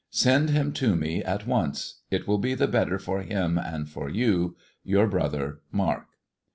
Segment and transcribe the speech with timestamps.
[0.09, 4.09] Send him to me at once; it will be the better for him and for
[4.09, 4.57] you.—
[4.93, 6.07] Your brother, Mark."